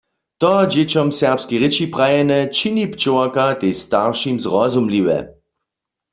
[0.41, 5.17] To dźěćom w serbskej rěči prajene čini pčołarka tež staršim zrozumliwe.